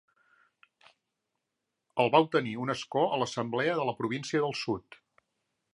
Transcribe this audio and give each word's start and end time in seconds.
El 2.05 2.11
va 2.15 2.23
obtenir 2.23 2.55
un 2.65 2.75
escó 2.77 3.03
a 3.09 3.21
l'Assemblea 3.25 3.79
de 3.81 3.87
la 3.91 3.97
Província 4.03 4.45
del 4.47 4.59
Sud. 4.65 4.99